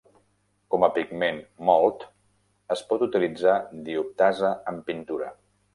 Com 0.75 0.85
a 0.87 0.89
pigment 0.95 1.37
mòlt, 1.69 2.07
es 2.77 2.83
pot 2.93 3.07
utilitzar 3.09 3.61
dioptasa 3.91 4.55
en 4.75 4.87
pintura. 4.91 5.35